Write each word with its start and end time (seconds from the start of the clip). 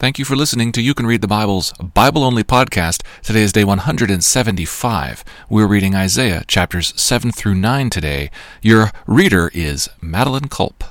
Thank 0.00 0.20
you 0.20 0.24
for 0.24 0.36
listening 0.36 0.70
to 0.72 0.80
You 0.80 0.94
Can 0.94 1.08
Read 1.08 1.22
the 1.22 1.26
Bible's 1.26 1.72
Bible 1.72 2.22
Only 2.22 2.44
podcast. 2.44 3.02
Today 3.20 3.42
is 3.42 3.50
day 3.50 3.64
175. 3.64 5.24
We're 5.50 5.66
reading 5.66 5.96
Isaiah 5.96 6.44
chapters 6.46 6.94
7 6.94 7.32
through 7.32 7.56
9 7.56 7.90
today. 7.90 8.30
Your 8.62 8.92
reader 9.08 9.50
is 9.52 9.88
Madeline 10.00 10.46
Culp. 10.46 10.84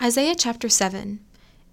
Isaiah 0.00 0.36
chapter 0.36 0.68
7. 0.68 1.18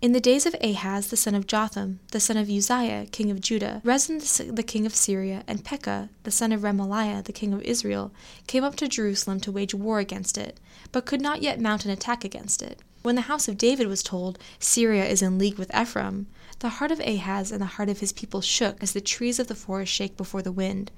In 0.02 0.14
the 0.14 0.20
days 0.20 0.48
of 0.48 0.56
Ahaz 0.60 1.12
the 1.12 1.18
son 1.18 1.36
of 1.36 1.46
Jotham, 1.46 2.00
the 2.14 2.20
son 2.20 2.36
of 2.36 2.50
Uzziah, 2.50 3.06
king 3.12 3.30
of 3.30 3.42
Judah, 3.42 3.84
Rezin 3.84 4.18
the 4.56 4.64
king 4.64 4.88
of 4.88 4.96
Syria, 4.96 5.44
and 5.46 5.64
Pekah, 5.64 6.10
the 6.24 6.32
son 6.32 6.52
of 6.52 6.62
Remaliah, 6.62 7.24
the 7.24 7.32
king 7.32 7.54
of 7.54 7.62
Israel, 7.62 8.12
came 8.48 8.64
up 8.64 8.76
to 8.78 8.88
Jerusalem 8.88 9.40
to 9.42 9.52
wage 9.52 9.76
war 9.76 10.00
against 10.00 10.36
it, 10.36 10.60
but 10.92 11.06
could 11.06 11.22
not 11.22 11.44
yet 11.44 11.62
mount 11.62 11.86
an 11.86 11.92
attack 11.92 12.24
against 12.24 12.64
it. 12.64 12.82
When 13.02 13.16
the 13.16 13.22
house 13.22 13.48
of 13.48 13.58
David 13.58 13.88
was 13.88 14.04
told, 14.04 14.38
Syria 14.60 15.06
is 15.06 15.22
in 15.22 15.40
league 15.40 15.58
with 15.58 15.76
Ephraim, 15.76 16.28
the 16.60 16.70
heart 16.70 16.92
of 16.92 17.00
Ahaz 17.00 17.52
and 17.52 17.60
the 17.60 17.66
heart 17.66 17.90
of 17.90 18.00
his 18.00 18.12
people 18.12 18.42
shook 18.42 18.82
as 18.84 18.92
the 18.92 19.02
trees 19.02 19.40
of 19.40 19.48
the 19.48 19.56
forest 19.56 19.92
shake 19.92 20.16
before 20.16 20.44
the 20.44 20.52
wind. 20.52 20.92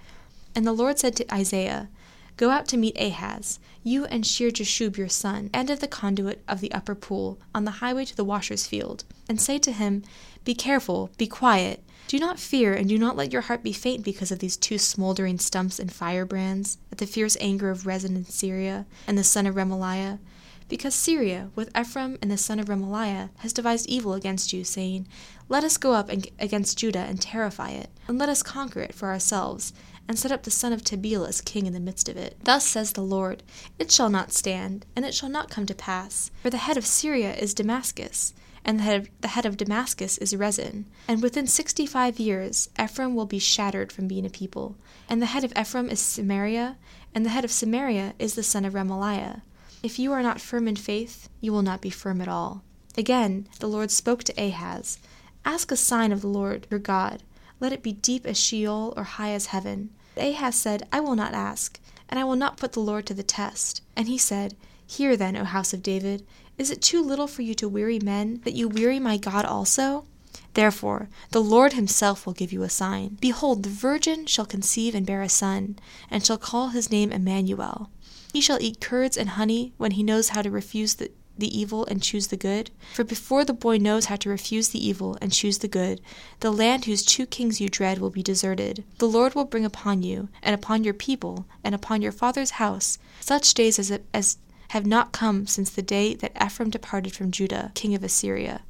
And 0.54 0.68
the 0.68 0.74
Lord 0.74 1.00
said 1.00 1.16
to 1.16 1.34
Isaiah, 1.34 1.90
Go 2.36 2.50
out 2.50 2.68
to 2.70 2.78
meet 2.78 3.00
Ahaz, 3.00 3.60
you 3.84 4.06
and 4.06 4.26
Shear-jashub 4.26 4.98
your 4.98 5.08
son, 5.08 5.50
and 5.54 5.70
of 5.70 5.80
the 5.80 5.88
conduit 5.88 6.44
of 6.48 6.60
the 6.60 6.72
upper 6.74 6.96
pool, 6.96 7.40
on 7.56 7.64
the 7.64 7.72
highway 7.72 8.06
to 8.06 8.16
the 8.16 8.26
washer's 8.26 8.68
field, 8.68 9.06
and 9.30 9.40
say 9.40 9.58
to 9.60 9.72
him, 9.72 10.04
Be 10.44 10.56
careful, 10.56 11.12
be 11.18 11.28
quiet, 11.28 11.84
do 12.08 12.20
not 12.20 12.40
fear, 12.40 12.74
and 12.74 12.90
do 12.90 12.98
not 12.98 13.16
let 13.16 13.32
your 13.32 13.44
heart 13.44 13.64
be 13.64 13.72
faint 13.72 14.04
because 14.04 14.32
of 14.32 14.40
these 14.40 14.58
two 14.58 14.78
smoldering 14.78 15.40
stumps 15.40 15.80
and 15.80 15.94
firebrands, 15.94 16.78
at 16.92 16.98
the 16.98 17.08
fierce 17.08 17.38
anger 17.40 17.70
of 17.70 17.86
Rezin 17.86 18.18
in 18.18 18.26
Syria, 18.26 18.86
and 19.08 19.18
the 19.18 19.24
son 19.24 19.48
of 19.48 19.56
Remaliah, 19.56 20.20
because 20.68 20.96
Syria, 20.96 21.50
with 21.56 21.76
Ephraim 21.78 22.18
and 22.22 22.32
the 22.32 22.38
son 22.38 22.60
of 22.60 22.68
Remaliah, 22.68 23.30
has 23.38 23.54
devised 23.54 23.88
evil 23.88 24.14
against 24.14 24.54
you, 24.54 24.64
saying, 24.64 25.08
Let 25.50 25.64
us 25.64 25.78
go 25.78 25.94
up 25.94 26.10
against 26.10 26.78
Judah 26.78 27.00
and 27.00 27.22
terrify 27.22 27.72
it, 27.72 27.90
and 28.08 28.18
let 28.18 28.30
us 28.30 28.44
conquer 28.44 28.82
it 28.82 28.94
for 28.94 29.10
ourselves, 29.10 29.74
and 30.08 30.20
set 30.20 30.32
up 30.32 30.44
the 30.44 30.52
son 30.52 30.74
of 30.74 30.82
Tabeel 30.82 31.28
as 31.28 31.42
king 31.42 31.66
in 31.66 31.74
the 31.74 31.80
midst 31.80 32.10
of 32.10 32.18
it. 32.18 32.38
Thus 32.44 32.66
says 32.66 32.94
the 32.94 33.02
Lord, 33.02 33.44
It 33.80 33.92
shall 33.92 34.10
not 34.10 34.34
stand, 34.34 34.86
and 34.96 35.06
it 35.06 35.14
shall 35.14 35.30
not 35.30 35.50
come 35.50 35.66
to 35.66 35.76
pass, 35.76 36.32
for 36.42 36.50
the 36.50 36.58
head 36.58 36.78
of 36.78 36.86
Syria 36.86 37.34
is 37.36 37.54
Damascus, 37.54 38.34
and 38.66 38.80
the 38.80 38.84
head, 38.84 39.02
of, 39.02 39.10
the 39.22 39.28
head 39.30 39.46
of 39.46 39.58
Damascus 39.58 40.18
is 40.18 40.36
Rezin. 40.36 40.86
And 41.08 41.22
within 41.22 41.48
sixty 41.48 41.86
five 41.86 42.20
years 42.20 42.70
Ephraim 42.82 43.16
will 43.16 43.26
be 43.26 43.40
shattered 43.40 43.92
from 43.92 44.08
being 44.08 44.26
a 44.26 44.30
people. 44.30 44.76
And 45.10 45.22
the 45.22 45.28
head 45.28 45.44
of 45.44 45.54
Ephraim 45.58 45.90
is 45.90 46.00
Samaria, 46.00 46.78
and 47.14 47.26
the 47.26 47.30
head 47.30 47.44
of 47.44 47.52
Samaria 47.52 48.14
is 48.20 48.36
the 48.36 48.44
son 48.44 48.66
of 48.66 48.74
Remaliah. 48.74 49.42
If 49.84 50.00
you 50.00 50.14
are 50.14 50.24
not 50.24 50.40
firm 50.40 50.70
in 50.70 50.78
faith, 50.78 51.28
you 51.42 51.52
will 51.52 51.62
not 51.62 51.82
be 51.82 51.90
firm 51.90 52.22
at 52.22 52.30
all. 52.30 52.64
Again, 52.98 53.50
the 53.60 53.68
Lord 53.68 53.92
spoke 53.92 54.24
to 54.24 54.42
Ahaz 54.42 54.98
Ask 55.44 55.74
a 55.74 55.76
sign 55.76 56.14
of 56.14 56.22
the 56.22 56.30
Lord 56.30 56.68
your 56.72 56.80
God. 56.80 57.22
Let 57.60 57.74
it 57.74 57.84
be 57.84 57.92
deep 57.92 58.26
as 58.26 58.40
Sheol 58.40 58.94
or 58.96 59.04
high 59.04 59.32
as 59.32 59.48
heaven. 59.48 59.90
Ahaz 60.16 60.56
said, 60.56 60.88
I 60.94 61.02
will 61.02 61.18
not 61.18 61.34
ask, 61.34 61.82
and 62.08 62.18
I 62.18 62.24
will 62.24 62.38
not 62.38 62.56
put 62.56 62.72
the 62.72 62.80
Lord 62.80 63.06
to 63.08 63.14
the 63.14 63.24
test. 63.24 63.82
And 63.94 64.08
he 64.08 64.18
said, 64.18 64.56
Hear 64.88 65.18
then, 65.18 65.36
O 65.36 65.44
house 65.44 65.74
of 65.74 65.84
David, 65.84 66.26
is 66.58 66.72
it 66.72 66.82
too 66.82 67.04
little 67.04 67.28
for 67.28 67.42
you 67.42 67.54
to 67.56 67.68
weary 67.68 68.00
men, 68.00 68.40
that 68.46 68.54
you 68.54 68.70
weary 68.70 69.00
my 69.00 69.18
God 69.18 69.44
also? 69.44 70.06
Therefore, 70.54 71.10
the 71.32 71.42
Lord 71.42 71.74
himself 71.74 72.26
will 72.26 72.34
give 72.34 72.54
you 72.54 72.64
a 72.64 72.70
sign. 72.70 73.18
Behold, 73.20 73.64
the 73.64 73.70
virgin 73.70 74.26
shall 74.26 74.46
conceive 74.46 74.94
and 74.94 75.06
bear 75.06 75.22
a 75.22 75.30
son, 75.30 75.80
and 76.12 76.24
shall 76.24 76.38
call 76.38 76.70
his 76.70 76.92
name 76.92 77.12
Emmanuel. 77.12 77.90
He 78.32 78.42
shall 78.42 78.62
eat 78.62 78.82
curds 78.82 79.18
and 79.18 79.30
honey 79.30 79.74
when 79.78 79.92
he 79.92 80.04
knows 80.04 80.30
how 80.30 80.42
to 80.42 80.52
refuse 80.52 80.96
the, 80.96 81.12
the 81.38 81.56
evil 81.56 81.86
and 81.86 82.04
choose 82.04 82.28
the 82.28 82.38
good. 82.38 82.70
For 82.94 83.04
before 83.04 83.44
the 83.46 83.54
boy 83.54 83.78
knows 83.78 84.06
how 84.06 84.16
to 84.18 84.30
refuse 84.30 84.70
the 84.70 84.86
evil 84.86 85.18
and 85.22 85.32
choose 85.32 85.60
the 85.60 85.68
good, 85.68 86.02
the 86.40 86.52
land 86.52 86.86
whose 86.86 87.04
two 87.04 87.26
kings 87.26 87.60
you 87.60 87.70
dread 87.70 87.98
will 87.98 88.12
be 88.12 88.24
deserted. 88.24 88.84
The 89.00 89.08
Lord 89.08 89.34
will 89.34 89.46
bring 89.46 89.66
upon 89.66 90.04
you, 90.04 90.30
and 90.44 90.54
upon 90.54 90.84
your 90.84 90.94
people, 90.94 91.46
and 91.64 91.74
upon 91.74 92.02
your 92.02 92.12
father's 92.12 92.52
house, 92.52 93.00
such 93.20 93.54
days 93.56 93.80
as, 93.80 94.00
as 94.14 94.38
have 94.70 94.86
not 94.86 95.12
come 95.12 95.48
since 95.48 95.70
the 95.70 95.82
day 95.82 96.14
that 96.16 96.36
Ephraim 96.44 96.70
departed 96.70 97.14
from 97.16 97.32
Judah, 97.32 97.72
king 97.76 97.94
of 97.94 98.04
Assyria. 98.04 98.62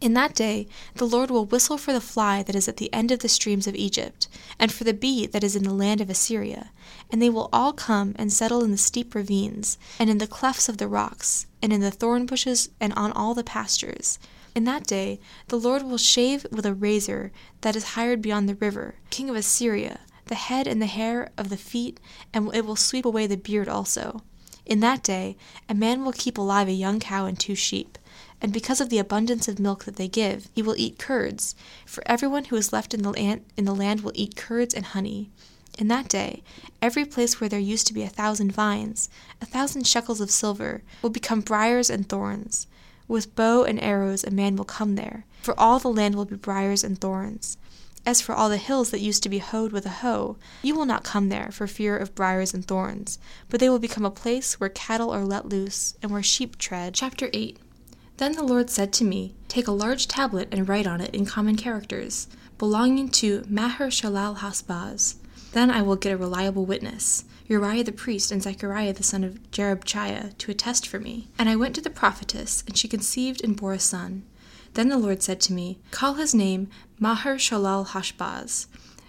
In 0.00 0.14
that 0.14 0.34
day 0.34 0.66
the 0.94 1.06
Lord 1.06 1.30
will 1.30 1.44
whistle 1.44 1.76
for 1.76 1.92
the 1.92 2.00
fly 2.00 2.42
that 2.44 2.56
is 2.56 2.68
at 2.68 2.78
the 2.78 2.90
end 2.92 3.10
of 3.10 3.18
the 3.18 3.28
streams 3.28 3.66
of 3.66 3.74
Egypt, 3.74 4.28
and 4.58 4.72
for 4.72 4.84
the 4.84 4.94
bee 4.94 5.26
that 5.26 5.44
is 5.44 5.54
in 5.54 5.62
the 5.62 5.74
land 5.74 6.00
of 6.00 6.08
Assyria, 6.08 6.70
and 7.10 7.20
they 7.20 7.28
will 7.28 7.50
all 7.52 7.74
come 7.74 8.14
and 8.16 8.32
settle 8.32 8.64
in 8.64 8.70
the 8.70 8.78
steep 8.78 9.14
ravines, 9.14 9.76
and 9.98 10.08
in 10.08 10.16
the 10.16 10.26
clefts 10.26 10.70
of 10.70 10.78
the 10.78 10.88
rocks, 10.88 11.46
and 11.60 11.70
in 11.70 11.82
the 11.82 11.90
thorn 11.90 12.24
bushes, 12.24 12.70
and 12.80 12.94
on 12.94 13.12
all 13.12 13.34
the 13.34 13.44
pastures. 13.44 14.18
In 14.54 14.64
that 14.64 14.86
day 14.86 15.20
the 15.48 15.60
Lord 15.60 15.82
will 15.82 15.98
shave 15.98 16.46
with 16.50 16.64
a 16.64 16.72
razor 16.72 17.30
that 17.60 17.76
is 17.76 17.92
hired 17.92 18.22
beyond 18.22 18.48
the 18.48 18.54
river, 18.54 18.94
king 19.10 19.28
of 19.28 19.36
Assyria, 19.36 20.00
the 20.26 20.34
head 20.34 20.66
and 20.66 20.80
the 20.80 20.86
hair 20.86 21.30
of 21.36 21.50
the 21.50 21.58
feet, 21.58 22.00
and 22.32 22.48
it 22.54 22.64
will 22.64 22.74
sweep 22.74 23.04
away 23.04 23.26
the 23.26 23.36
beard 23.36 23.68
also. 23.68 24.22
In 24.64 24.80
that 24.80 25.02
day 25.02 25.36
a 25.68 25.74
man 25.74 26.06
will 26.06 26.12
keep 26.12 26.38
alive 26.38 26.68
a 26.68 26.72
young 26.72 27.00
cow 27.00 27.26
and 27.26 27.38
two 27.38 27.54
sheep 27.54 27.98
and 28.42 28.52
because 28.52 28.80
of 28.80 28.88
the 28.88 28.98
abundance 28.98 29.48
of 29.48 29.58
milk 29.58 29.84
that 29.84 29.96
they 29.96 30.08
give, 30.08 30.48
he 30.54 30.62
will 30.62 30.76
eat 30.78 30.98
curds, 30.98 31.54
for 31.84 32.02
everyone 32.06 32.44
who 32.44 32.56
is 32.56 32.72
left 32.72 32.94
in 32.94 33.02
the 33.02 33.12
land, 33.12 33.44
in 33.56 33.66
the 33.66 33.74
land 33.74 34.00
will 34.00 34.12
eat 34.14 34.36
curds 34.36 34.72
and 34.72 34.86
honey. 34.86 35.30
In 35.78 35.88
that 35.88 36.08
day, 36.08 36.42
every 36.82 37.04
place 37.04 37.40
where 37.40 37.48
there 37.48 37.60
used 37.60 37.86
to 37.86 37.94
be 37.94 38.02
a 38.02 38.08
thousand 38.08 38.52
vines, 38.52 39.08
a 39.40 39.46
thousand 39.46 39.86
shekels 39.86 40.20
of 40.20 40.30
silver, 40.30 40.82
will 41.02 41.10
become 41.10 41.40
briars 41.40 41.90
and 41.90 42.08
thorns. 42.08 42.66
With 43.06 43.34
bow 43.34 43.64
and 43.64 43.82
arrows 43.82 44.24
a 44.24 44.30
man 44.30 44.56
will 44.56 44.64
come 44.64 44.94
there, 44.94 45.26
for 45.42 45.58
all 45.58 45.78
the 45.78 45.88
land 45.88 46.14
will 46.14 46.24
be 46.24 46.36
briars 46.36 46.82
and 46.82 47.00
thorns. 47.00 47.56
As 48.06 48.20
for 48.20 48.34
all 48.34 48.48
the 48.48 48.56
hills 48.56 48.90
that 48.90 49.00
used 49.00 49.22
to 49.24 49.28
be 49.28 49.38
hoed 49.38 49.72
with 49.72 49.84
a 49.84 50.00
hoe, 50.00 50.36
you 50.62 50.74
will 50.74 50.86
not 50.86 51.04
come 51.04 51.28
there 51.28 51.50
for 51.52 51.66
fear 51.66 51.96
of 51.96 52.14
briars 52.14 52.54
and 52.54 52.64
thorns, 52.64 53.18
but 53.48 53.60
they 53.60 53.68
will 53.68 53.78
become 53.78 54.06
a 54.06 54.10
place 54.10 54.58
where 54.58 54.70
cattle 54.70 55.10
are 55.10 55.24
let 55.24 55.48
loose 55.48 55.94
and 56.02 56.10
where 56.10 56.22
sheep 56.22 56.56
tread. 56.56 56.94
Chapter 56.94 57.28
8 57.34 57.58
then 58.20 58.32
the 58.32 58.44
Lord 58.44 58.68
said 58.68 58.92
to 58.92 59.04
me, 59.04 59.32
Take 59.48 59.66
a 59.66 59.72
large 59.72 60.06
tablet 60.06 60.48
and 60.52 60.68
write 60.68 60.86
on 60.86 61.00
it 61.00 61.14
in 61.14 61.24
common 61.24 61.56
characters, 61.56 62.28
belonging 62.58 63.08
to 63.08 63.46
Maher 63.48 63.88
Shalal 63.88 64.36
Hashbaz. 64.36 65.14
Then 65.52 65.70
I 65.70 65.80
will 65.80 65.96
get 65.96 66.12
a 66.12 66.18
reliable 66.18 66.66
witness, 66.66 67.24
Uriah 67.48 67.82
the 67.82 67.92
priest 67.92 68.30
and 68.30 68.42
Zechariah 68.42 68.92
the 68.92 69.02
son 69.02 69.24
of 69.24 69.40
Jeberechiah, 69.50 70.36
to 70.36 70.50
attest 70.50 70.86
for 70.86 71.00
me. 71.00 71.28
And 71.38 71.48
I 71.48 71.56
went 71.56 71.74
to 71.76 71.80
the 71.80 71.88
prophetess, 71.88 72.62
and 72.66 72.76
she 72.76 72.88
conceived 72.88 73.42
and 73.42 73.56
bore 73.56 73.72
a 73.72 73.78
son. 73.78 74.24
Then 74.74 74.90
the 74.90 74.98
Lord 74.98 75.22
said 75.22 75.40
to 75.40 75.54
me, 75.54 75.78
Call 75.90 76.14
his 76.14 76.34
name 76.34 76.68
Maher 76.98 77.36
Shalal 77.36 77.86
Hashbaz. 77.88 78.66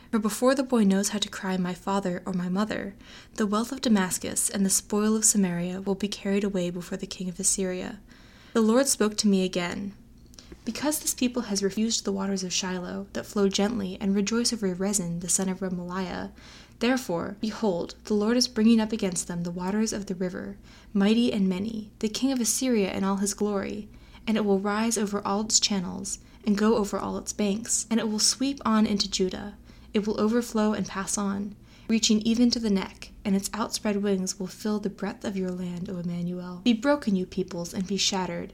For 0.10 0.20
before 0.20 0.56
the 0.56 0.64
boy 0.64 0.86
knows 0.86 1.10
how 1.10 1.20
to 1.20 1.28
cry 1.28 1.58
my 1.58 1.74
father 1.74 2.24
or 2.26 2.32
my 2.32 2.48
mother, 2.48 2.96
the 3.36 3.46
wealth 3.46 3.74
of 3.74 3.82
Damascus 3.82 4.50
and 4.50 4.66
the 4.66 4.70
spoil 4.70 5.18
of 5.18 5.26
Samaria 5.26 5.82
will 5.82 5.96
be 5.96 6.08
carried 6.08 6.46
away 6.46 6.70
before 6.70 6.98
the 6.98 7.06
king 7.06 7.28
of 7.28 7.42
Assyria. 7.42 8.00
The 8.54 8.60
Lord 8.60 8.88
spoke 8.88 9.16
to 9.18 9.30
me 9.30 9.46
again. 9.46 9.94
Because 10.66 11.00
this 11.00 11.14
people 11.14 11.44
has 11.44 11.64
refused 11.64 12.04
the 12.04 12.12
waters 12.12 12.44
of 12.44 12.52
Shiloah, 12.52 13.06
that 13.14 13.26
flow 13.26 13.48
gently, 13.48 13.98
and 14.02 14.14
rejoice 14.14 14.52
over 14.52 14.74
Rezin, 14.74 15.22
the 15.22 15.30
son 15.30 15.48
of 15.48 15.62
Remaliah, 15.62 16.32
therefore, 16.80 17.38
behold, 17.40 17.96
the 18.04 18.14
Lord 18.14 18.36
is 18.36 18.50
bringing 18.50 18.82
up 18.82 18.92
against 18.92 19.30
them 19.30 19.44
the 19.44 19.52
waters 19.52 19.94
of 19.94 20.08
the 20.08 20.16
river, 20.16 20.58
mighty 20.94 21.32
and 21.32 21.48
many, 21.48 21.92
the 22.00 22.10
king 22.10 22.34
of 22.34 22.42
Assyria 22.42 22.92
in 22.92 23.06
all 23.06 23.18
his 23.18 23.34
glory, 23.34 23.88
and 24.28 24.36
it 24.36 24.44
will 24.44 24.60
rise 24.60 24.98
over 24.98 25.26
all 25.26 25.40
its 25.40 25.58
channels, 25.58 26.20
and 26.46 26.58
go 26.58 26.76
over 26.76 27.00
all 27.00 27.18
its 27.18 27.32
banks, 27.32 27.88
and 27.90 28.02
it 28.02 28.10
will 28.10 28.20
sweep 28.20 28.60
on 28.66 28.86
into 28.86 29.10
Judah. 29.10 29.56
It 29.94 30.06
will 30.06 30.20
overflow 30.20 30.74
and 30.74 30.86
pass 30.86 31.18
on, 31.18 31.56
reaching 31.92 32.22
even 32.22 32.50
to 32.50 32.58
the 32.58 32.70
neck, 32.70 33.12
and 33.26 33.36
its 33.36 33.50
outspread 33.54 34.02
wings 34.02 34.40
will 34.40 34.48
fill 34.48 34.80
the 34.80 34.90
breadth 34.90 35.26
of 35.26 35.36
your 35.36 35.52
land, 35.52 35.90
O 35.90 35.98
Emmanuel. 35.98 36.62
Be 36.64 36.72
broken, 36.72 37.18
you 37.18 37.26
peoples, 37.26 37.74
and 37.74 37.86
be 37.86 37.98
shattered. 37.98 38.54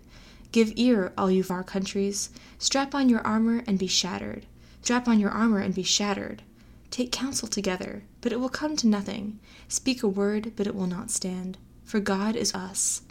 Give 0.51 0.73
ear, 0.75 1.13
all 1.15 1.29
you 1.29 1.44
far 1.44 1.63
countries. 1.63 2.31
Strap 2.57 2.95
on 2.95 3.09
your 3.09 3.19
armor 3.19 3.63
and 3.67 3.77
be 3.77 3.85
shattered. 3.85 4.47
Strap 4.81 5.07
on 5.07 5.19
your 5.19 5.29
armor 5.29 5.59
and 5.59 5.75
be 5.75 5.83
shattered. 5.83 6.41
Take 6.89 7.12
counsel 7.12 7.47
together, 7.47 8.01
but 8.21 8.31
it 8.31 8.39
will 8.39 8.50
come 8.50 8.75
to 8.77 8.88
nothing. 8.88 9.39
Speak 9.67 10.01
a 10.01 10.07
word, 10.07 10.53
but 10.56 10.65
it 10.65 10.73
will 10.73 10.88
not 10.88 11.12
stand. 11.12 11.59
For 11.85 12.00
God 12.00 12.35
is 12.35 12.56
us. 12.56 13.03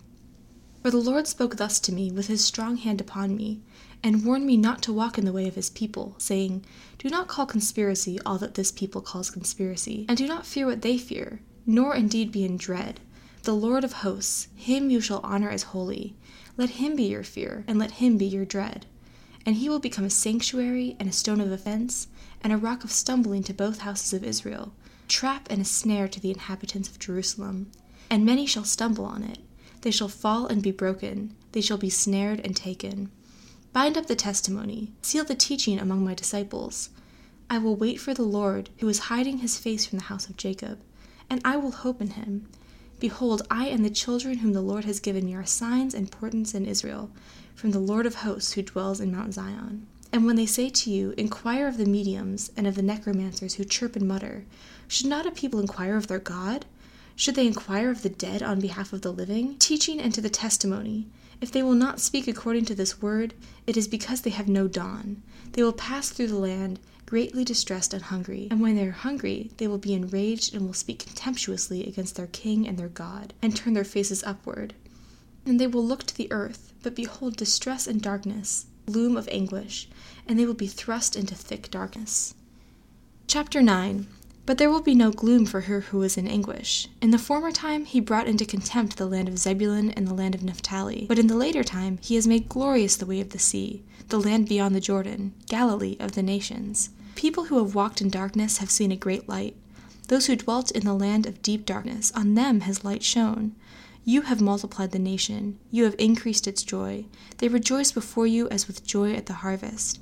For 0.82 0.90
the 0.90 0.96
Lord 0.96 1.28
spoke 1.28 1.54
thus 1.54 1.78
to 1.78 1.92
me 1.92 2.10
with 2.10 2.26
his 2.26 2.44
strong 2.44 2.78
hand 2.78 3.00
upon 3.00 3.36
me, 3.36 3.60
and 4.02 4.25
warned 4.25 4.46
me 4.46 4.56
not 4.56 4.82
to 4.82 4.93
walk 4.93 5.19
in 5.19 5.25
the 5.25 5.32
way 5.32 5.46
of 5.48 5.54
his 5.54 5.70
people, 5.70 6.14
saying, 6.19 6.64
Do 6.98 7.08
not 7.08 7.28
call 7.28 7.46
conspiracy 7.46 8.19
all 8.26 8.38
that 8.38 8.54
this 8.54 8.70
people 8.70 9.00
calls 9.00 9.31
conspiracy, 9.31 10.06
and 10.08 10.16
do 10.16 10.26
not 10.26 10.46
fear 10.46 10.66
what 10.66 10.82
they 10.82 10.98
fear, 10.98 11.40
nor 11.66 11.94
indeed 11.94 12.31
be 12.31 12.44
in 12.44 12.56
dread. 12.56 13.00
The 13.43 13.54
Lord 13.54 13.84
of 13.84 13.93
hosts, 13.93 14.48
him 14.54 14.90
you 14.90 15.00
shall 15.00 15.20
honor 15.22 15.50
as 15.50 15.62
holy. 15.64 16.16
Let 16.56 16.70
him 16.70 16.96
be 16.96 17.04
your 17.04 17.22
fear, 17.22 17.64
and 17.66 17.78
let 17.78 17.93
him 17.93 18.16
be 18.16 18.26
your 18.26 18.44
dread. 18.44 18.87
And 19.44 19.56
he 19.56 19.69
will 19.69 19.78
become 19.78 20.04
a 20.04 20.10
sanctuary 20.10 20.96
and 20.99 21.08
a 21.08 21.12
stone 21.12 21.40
of 21.40 21.52
offense, 21.52 22.08
and 22.42 22.52
a 22.52 22.56
rock 22.56 22.82
of 22.82 22.90
stumbling 22.90 23.42
to 23.44 23.54
both 23.54 23.78
houses 23.78 24.12
of 24.12 24.25
Israel, 24.25 24.72
trap 25.08 25.46
and 25.50 25.62
a 25.62 25.64
snare 25.64 26.08
to 26.08 26.20
the 26.20 26.31
inhabitants 26.31 26.88
of 26.88 26.99
Jerusalem. 26.99 27.70
And 28.10 28.25
many 28.25 28.46
shall 28.46 28.64
stumble 28.64 29.04
on 29.04 29.22
it. 29.22 29.38
They 29.82 29.90
shall 29.90 30.08
fall 30.08 30.46
and 30.46 30.62
be 30.62 30.72
broken, 30.72 31.34
they 31.52 31.60
shall 31.60 31.78
be 31.78 31.90
snared 31.90 32.40
and 32.40 32.56
taken. 32.56 33.10
Bind 33.76 33.99
up 33.99 34.06
the 34.06 34.17
testimony, 34.17 34.90
seal 35.02 35.25
the 35.25 35.34
teaching 35.34 35.78
among 35.78 36.02
my 36.02 36.14
disciples. 36.14 36.88
I 37.50 37.58
will 37.58 37.76
wait 37.76 38.00
for 38.00 38.14
the 38.14 38.23
Lord, 38.23 38.70
who 38.78 38.88
is 38.88 39.11
hiding 39.11 39.40
his 39.40 39.58
face 39.58 39.84
from 39.84 39.99
the 39.99 40.06
house 40.06 40.31
of 40.31 40.38
Jacob, 40.38 40.78
and 41.28 41.43
I 41.44 41.58
will 41.58 41.73
hope 41.73 42.00
in 42.00 42.12
him. 42.12 42.49
Behold, 43.00 43.43
I 43.50 43.67
and 43.67 43.84
the 43.84 43.90
children 43.90 44.38
whom 44.38 44.55
the 44.55 44.62
Lord 44.62 44.87
has 44.87 44.99
given 44.99 45.26
me 45.26 45.34
are 45.34 45.44
signs 45.44 45.93
and 45.93 46.11
portents 46.11 46.55
in 46.55 46.64
Israel, 46.64 47.11
from 47.55 47.73
the 47.73 47.78
Lord 47.78 48.06
of 48.06 48.14
hosts 48.14 48.52
who 48.52 48.62
dwells 48.62 48.99
in 48.99 49.12
Mount 49.12 49.34
Zion. 49.34 49.87
And 50.11 50.25
when 50.25 50.37
they 50.37 50.46
say 50.46 50.70
to 50.70 50.90
you, 50.90 51.12
Inquire 51.19 51.69
of 51.69 51.76
the 51.76 51.84
mediums 51.84 52.50
and 52.56 52.67
of 52.67 52.76
the 52.76 52.82
necromancers 52.82 53.56
who 53.56 53.64
chirp 53.67 53.94
and 53.94 54.08
mutter, 54.08 54.46
should 54.88 55.05
not 55.05 55.26
a 55.26 55.31
people 55.31 55.61
inquire 55.61 55.99
of 55.99 56.06
their 56.06 56.19
God? 56.19 56.64
Should 57.18 57.34
they 57.34 57.46
inquire 57.46 57.90
of 57.90 58.02
the 58.02 58.10
dead 58.10 58.42
on 58.42 58.60
behalf 58.60 58.92
of 58.92 59.00
the 59.00 59.10
living? 59.10 59.56
Teaching 59.58 60.00
and 60.00 60.12
to 60.12 60.20
the 60.20 60.28
testimony. 60.28 61.06
If 61.40 61.50
they 61.50 61.62
will 61.62 61.74
not 61.74 61.98
speak 61.98 62.28
according 62.28 62.66
to 62.66 62.74
this 62.74 63.00
word, 63.00 63.32
it 63.66 63.74
is 63.74 63.88
because 63.88 64.20
they 64.20 64.30
have 64.30 64.48
no 64.48 64.68
dawn. 64.68 65.22
They 65.52 65.62
will 65.62 65.72
pass 65.72 66.10
through 66.10 66.26
the 66.26 66.36
land, 66.36 66.78
greatly 67.06 67.42
distressed 67.42 67.94
and 67.94 68.02
hungry. 68.02 68.48
And 68.50 68.60
when 68.60 68.76
they 68.76 68.86
are 68.86 68.92
hungry, 68.92 69.50
they 69.56 69.66
will 69.66 69.78
be 69.78 69.94
enraged 69.94 70.54
and 70.54 70.66
will 70.66 70.74
speak 70.74 70.98
contemptuously 70.98 71.86
against 71.86 72.16
their 72.16 72.26
king 72.26 72.68
and 72.68 72.78
their 72.78 72.88
God, 72.88 73.32
and 73.40 73.56
turn 73.56 73.72
their 73.72 73.82
faces 73.82 74.22
upward. 74.22 74.74
And 75.46 75.58
they 75.58 75.66
will 75.66 75.84
look 75.84 76.04
to 76.04 76.16
the 76.16 76.30
earth, 76.30 76.74
but 76.82 76.94
behold 76.94 77.36
distress 77.36 77.86
and 77.86 78.02
darkness, 78.02 78.66
gloom 78.84 79.16
of 79.16 79.26
anguish, 79.32 79.88
and 80.28 80.38
they 80.38 80.44
will 80.44 80.54
be 80.54 80.66
thrust 80.66 81.16
into 81.16 81.34
thick 81.34 81.70
darkness. 81.70 82.34
Chapter 83.26 83.62
9 83.62 84.06
But 84.46 84.58
there 84.58 84.70
will 84.70 84.81
be 84.81 84.94
no 84.94 85.10
gloom 85.10 85.44
for 85.44 85.62
her 85.62 85.81
who 85.81 86.02
is 86.02 86.16
in 86.16 86.28
anguish. 86.28 86.88
In 87.02 87.10
the 87.10 87.19
former 87.19 87.50
time 87.50 87.84
he 87.84 87.98
brought 87.98 88.28
into 88.28 88.46
contempt 88.46 88.96
the 88.96 89.06
land 89.06 89.28
of 89.28 89.38
Zebulun 89.38 89.90
and 89.90 90.06
the 90.06 90.14
land 90.14 90.37
of 90.37 90.44
Naphtali. 90.44 91.06
But 91.08 91.19
in 91.19 91.26
the 91.26 91.37
later 91.37 91.64
time 91.64 91.98
he 92.00 92.14
has 92.14 92.28
made 92.28 92.48
glorious 92.48 92.94
the 92.96 93.06
way 93.06 93.20
of 93.20 93.31
the 93.31 93.40
sea, 93.40 93.82
the 94.08 94.20
land 94.20 94.48
beyond 94.48 94.75
the 94.75 94.81
Jordan, 94.81 95.34
Galilee 95.48 95.96
of 95.98 96.12
the 96.12 96.22
nations. 96.22 96.90
People 97.16 97.46
who 97.46 97.58
have 97.58 97.75
walked 97.75 98.00
in 98.00 98.08
darkness 98.08 98.58
have 98.58 98.70
seen 98.70 98.93
a 98.93 98.96
great 98.96 99.28
light. 99.28 99.56
Those 100.06 100.26
who 100.26 100.37
dwelt 100.37 100.70
in 100.70 100.84
the 100.84 100.94
land 100.94 101.26
of 101.26 101.42
deep 101.42 101.66
darkness, 101.66 102.12
on 102.14 102.34
them 102.34 102.60
has 102.60 102.84
light 102.84 103.02
shone. 103.02 103.56
You 104.04 104.22
have 104.22 104.40
multiplied 104.40 104.92
the 104.92 105.00
nation, 105.00 105.58
you 105.72 105.82
have 105.82 105.96
increased 105.99 106.46
its 106.46 106.62
joy. 106.62 107.06
They 107.38 107.49
rejoice 107.49 107.90
before 107.90 108.28
you 108.28 108.49
as 108.50 108.69
with 108.69 108.87
joy 108.87 109.14
at 109.14 109.26
the 109.26 109.42
harvest, 109.42 109.99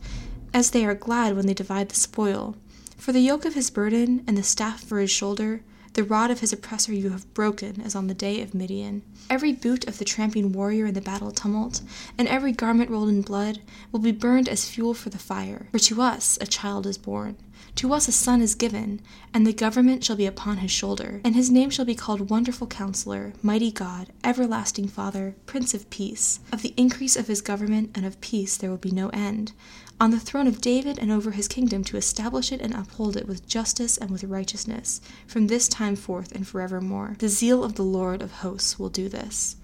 as 0.53 0.71
they 0.71 0.85
are 0.85 0.95
glad 0.95 1.35
when 1.35 1.47
they 1.47 1.55
divide 1.55 1.89
the 1.89 1.95
spoil. 1.95 2.57
For 2.97 3.13
the 3.13 3.21
yoke 3.21 3.45
of 3.45 3.55
his 3.55 3.71
burden 3.71 4.25
and 4.27 4.37
the 4.37 4.43
staff 4.43 4.83
for 4.83 4.99
his 4.99 5.11
shoulder, 5.11 5.63
the 5.95 6.03
rod 6.03 6.31
of 6.31 6.41
his 6.41 6.53
oppressor 6.53 6.93
you 6.93 7.11
have 7.11 7.33
broken 7.35 7.81
as 7.81 7.95
on 7.95 8.09
the 8.09 8.15
day 8.15 8.41
of 8.41 8.55
Midian. 8.55 9.03
Every 9.31 9.53
boot 9.53 9.87
of 9.87 9.99
the 9.99 10.05
tramping 10.05 10.53
warrior 10.53 10.87
in 10.87 10.95
the 10.95 11.01
battle 11.01 11.31
tumult, 11.31 11.83
and 12.19 12.27
every 12.27 12.53
garment 12.53 12.91
rolled 12.91 13.09
in 13.09 13.23
blood, 13.23 13.61
will 13.93 14.01
be 14.01 14.11
burned 14.11 14.49
as 14.49 14.69
fuel 14.69 14.95
for 14.95 15.11
the 15.11 15.19
fire. 15.19 15.69
For 15.71 15.79
to 15.79 16.03
us 16.03 16.37
a 16.41 16.47
child 16.47 16.87
is 16.87 16.99
born. 16.99 17.37
To 17.77 17.93
us 17.93 18.09
a 18.09 18.13
son 18.13 18.41
is 18.41 18.55
given, 18.55 19.01
and 19.33 19.47
the 19.47 19.53
government 19.53 20.05
shall 20.05 20.17
be 20.17 20.27
upon 20.27 20.59
his 20.59 20.71
shoulder, 20.71 21.21
and 21.25 21.35
his 21.35 21.51
name 21.51 21.71
shall 21.71 21.85
be 21.85 21.95
called 21.95 22.31
Wonderful 22.31 22.67
Counselor, 22.67 23.33
Mighty 23.43 23.71
God, 23.71 24.13
Everlasting 24.23 24.89
Father, 24.89 25.35
Prince 25.47 25.75
of 25.75 25.91
Peace. 25.91 26.41
Of 26.53 26.63
the 26.63 26.75
increase 26.77 27.17
of 27.17 27.27
his 27.27 27.41
government 27.41 27.91
and 27.95 28.07
of 28.07 28.21
peace 28.21 28.57
there 28.57 28.71
will 28.71 28.77
be 28.77 28.91
no 28.91 29.09
end. 29.11 29.53
On 30.01 30.11
the 30.11 30.19
throne 30.21 30.47
of 30.47 30.61
David 30.61 30.99
and 30.99 31.11
over 31.11 31.31
his 31.33 31.49
kingdom 31.49 31.85
to 31.85 31.97
establish 31.97 32.51
it 32.53 32.61
and 32.61 32.75
uphold 32.75 33.17
it 33.17 33.29
with 33.29 33.47
justice 33.47 33.97
and 33.97 34.11
with 34.11 34.25
righteousness, 34.25 35.01
from 35.27 35.47
this 35.47 35.69
time 35.69 35.97
forth 35.97 36.33
and 36.33 36.47
forevermore. 36.47 37.17
The 37.19 37.29
zeal 37.29 37.63
of 37.63 37.75
the 37.75 37.85
Lord 37.85 38.23
of 38.23 38.33
hosts 38.33 38.79
will 38.79 38.89
do 38.89 39.09
this. 39.09 39.57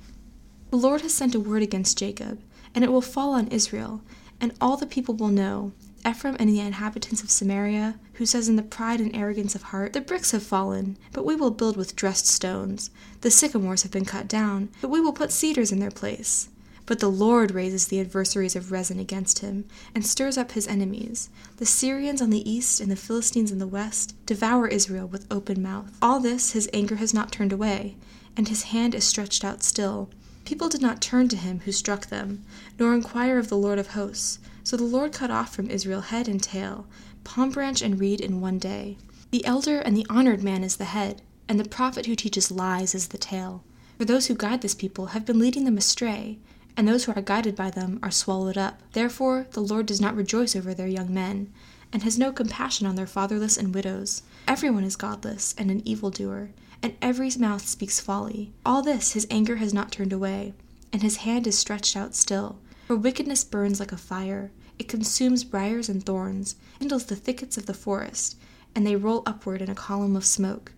The 0.70 0.76
Lord 0.76 1.00
has 1.00 1.12
sent 1.12 1.34
a 1.34 1.40
word 1.40 1.62
against 1.62 1.98
Jacob, 1.98 2.40
and 2.74 2.84
it 2.84 2.92
will 2.92 3.00
fall 3.00 3.32
on 3.32 3.48
Israel, 3.48 4.02
and 4.40 4.52
all 4.60 4.76
the 4.76 4.86
people 4.86 5.14
will 5.14 5.28
know 5.28 5.72
Ephraim 6.08 6.36
and 6.38 6.48
the 6.48 6.60
inhabitants 6.60 7.22
of 7.22 7.30
Samaria, 7.30 7.98
who 8.14 8.26
says 8.26 8.48
in 8.48 8.56
the 8.56 8.62
pride 8.62 9.00
and 9.00 9.14
arrogance 9.14 9.54
of 9.54 9.64
heart, 9.64 9.92
The 9.92 10.00
bricks 10.00 10.30
have 10.30 10.42
fallen, 10.42 10.96
but 11.12 11.24
we 11.24 11.36
will 11.36 11.50
build 11.50 11.76
with 11.76 11.96
dressed 11.96 12.26
stones. 12.26 12.90
The 13.20 13.30
sycamores 13.30 13.82
have 13.82 13.92
been 13.92 14.04
cut 14.04 14.26
down, 14.26 14.70
but 14.80 14.88
we 14.88 15.00
will 15.00 15.12
put 15.12 15.32
cedars 15.32 15.72
in 15.72 15.78
their 15.78 15.90
place. 15.90 16.48
But 16.86 16.98
the 16.98 17.10
Lord 17.10 17.52
raises 17.52 17.86
the 17.86 18.00
adversaries 18.00 18.56
of 18.56 18.72
Rezin 18.72 18.98
against 18.98 19.40
him, 19.40 19.64
and 19.94 20.04
stirs 20.04 20.36
up 20.36 20.52
his 20.52 20.66
enemies. 20.66 21.28
The 21.58 21.66
Syrians 21.66 22.20
on 22.20 22.30
the 22.30 22.50
east 22.50 22.80
and 22.80 22.90
the 22.90 22.96
Philistines 22.96 23.52
in 23.52 23.58
the 23.58 23.66
west 23.66 24.14
devour 24.26 24.66
Israel 24.66 25.06
with 25.06 25.26
open 25.30 25.62
mouth. 25.62 25.96
All 26.02 26.18
this 26.18 26.52
his 26.52 26.68
anger 26.72 26.96
has 26.96 27.14
not 27.14 27.30
turned 27.30 27.52
away, 27.52 27.96
and 28.36 28.48
his 28.48 28.64
hand 28.64 28.94
is 28.94 29.04
stretched 29.04 29.44
out 29.44 29.62
still. 29.62 30.10
People 30.50 30.68
did 30.68 30.82
not 30.82 31.00
turn 31.00 31.28
to 31.28 31.36
him 31.36 31.60
who 31.60 31.70
struck 31.70 32.06
them, 32.06 32.42
nor 32.76 32.92
inquire 32.92 33.38
of 33.38 33.48
the 33.48 33.56
Lord 33.56 33.78
of 33.78 33.90
hosts. 33.90 34.40
So 34.64 34.76
the 34.76 34.82
Lord 34.82 35.12
cut 35.12 35.30
off 35.30 35.54
from 35.54 35.70
Israel 35.70 36.00
head 36.00 36.26
and 36.26 36.42
tail, 36.42 36.88
palm 37.22 37.50
branch 37.50 37.82
and 37.82 38.00
reed 38.00 38.20
in 38.20 38.40
one 38.40 38.58
day. 38.58 38.98
The 39.30 39.46
elder 39.46 39.78
and 39.78 39.96
the 39.96 40.08
honored 40.10 40.42
man 40.42 40.64
is 40.64 40.74
the 40.74 40.86
head, 40.86 41.22
and 41.48 41.60
the 41.60 41.68
prophet 41.68 42.06
who 42.06 42.16
teaches 42.16 42.50
lies 42.50 42.96
is 42.96 43.06
the 43.06 43.16
tail. 43.16 43.62
For 43.96 44.04
those 44.04 44.26
who 44.26 44.34
guide 44.34 44.62
this 44.62 44.74
people 44.74 45.06
have 45.14 45.24
been 45.24 45.38
leading 45.38 45.66
them 45.66 45.78
astray, 45.78 46.40
and 46.76 46.88
those 46.88 47.04
who 47.04 47.12
are 47.12 47.22
guided 47.22 47.54
by 47.54 47.70
them 47.70 48.00
are 48.02 48.10
swallowed 48.10 48.58
up. 48.58 48.82
Therefore 48.92 49.46
the 49.52 49.60
Lord 49.60 49.86
does 49.86 50.00
not 50.00 50.16
rejoice 50.16 50.56
over 50.56 50.74
their 50.74 50.88
young 50.88 51.14
men, 51.14 51.52
and 51.92 52.02
has 52.02 52.18
no 52.18 52.32
compassion 52.32 52.88
on 52.88 52.96
their 52.96 53.06
fatherless 53.06 53.56
and 53.56 53.72
widows. 53.72 54.24
Everyone 54.48 54.82
is 54.82 54.96
godless 54.96 55.54
and 55.56 55.70
an 55.70 55.86
evildoer, 55.86 56.50
and 56.82 56.94
every 57.02 57.30
mouth 57.38 57.66
speaks 57.66 58.00
folly. 58.00 58.52
All 58.64 58.82
this 58.82 59.12
his 59.12 59.26
anger 59.30 59.56
has 59.56 59.74
not 59.74 59.92
turned 59.92 60.12
away, 60.12 60.54
and 60.92 61.02
his 61.02 61.16
hand 61.16 61.46
is 61.46 61.58
stretched 61.58 61.96
out 61.96 62.14
still. 62.14 62.58
For 62.86 62.96
wickedness 62.96 63.44
burns 63.44 63.80
like 63.80 63.92
a 63.92 63.96
fire, 63.96 64.50
it 64.78 64.88
consumes 64.88 65.44
briars 65.44 65.88
and 65.88 66.04
thorns, 66.04 66.56
kindles 66.78 67.04
the 67.04 67.16
thickets 67.16 67.58
of 67.58 67.66
the 67.66 67.74
forest, 67.74 68.36
and 68.74 68.86
they 68.86 68.96
roll 68.96 69.22
upward 69.26 69.60
in 69.60 69.68
a 69.68 69.74
column 69.74 70.16
of 70.16 70.24
smoke. 70.24 70.72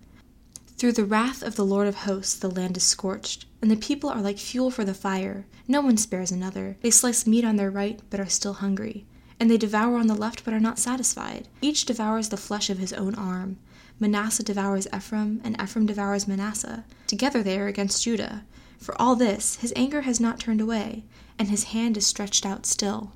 Through 0.76 0.92
the 0.92 1.04
wrath 1.04 1.42
of 1.42 1.54
the 1.54 1.64
Lord 1.64 1.86
of 1.86 1.94
hosts 1.94 2.34
the 2.34 2.50
land 2.50 2.76
is 2.76 2.82
scorched, 2.82 3.46
and 3.60 3.70
the 3.70 3.76
people 3.76 4.10
are 4.10 4.20
like 4.20 4.38
fuel 4.38 4.70
for 4.70 4.84
the 4.84 4.94
fire. 4.94 5.46
No 5.68 5.80
one 5.80 5.96
spares 5.96 6.32
another. 6.32 6.76
They 6.82 6.90
slice 6.90 7.24
meat 7.28 7.44
on 7.44 7.54
their 7.54 7.70
right, 7.70 8.00
but 8.10 8.18
are 8.18 8.28
still 8.28 8.54
hungry. 8.54 9.06
And 9.38 9.48
they 9.48 9.56
devour 9.56 9.96
on 9.96 10.08
the 10.08 10.14
left, 10.16 10.44
but 10.44 10.52
are 10.52 10.58
not 10.58 10.80
satisfied. 10.80 11.46
Each 11.60 11.84
devours 11.84 12.30
the 12.30 12.36
flesh 12.36 12.68
of 12.68 12.78
his 12.78 12.92
own 12.92 13.14
arm. 13.14 13.58
Manasseh 14.00 14.42
devours 14.42 14.86
Ephraim, 14.94 15.40
and 15.44 15.60
Ephraim 15.60 15.86
devours 15.86 16.26
Manasseh. 16.26 16.84
Together 17.06 17.42
they 17.42 17.58
are 17.58 17.66
against 17.66 18.02
Judah. 18.02 18.44
For 18.78 19.00
all 19.00 19.14
this, 19.14 19.56
his 19.56 19.72
anger 19.76 20.02
has 20.02 20.18
not 20.18 20.40
turned 20.40 20.60
away, 20.60 21.04
and 21.38 21.48
his 21.48 21.64
hand 21.64 21.96
is 21.96 22.06
stretched 22.06 22.44
out 22.44 22.66
still. 22.66 23.12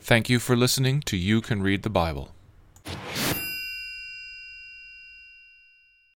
Thank 0.00 0.30
you 0.30 0.38
for 0.38 0.56
listening 0.56 1.02
to 1.02 1.16
You 1.16 1.40
Can 1.40 1.62
Read 1.62 1.82
the 1.82 1.90
Bible. 1.90 2.30